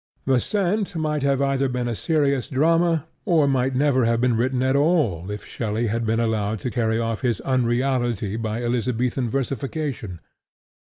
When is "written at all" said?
4.35-5.29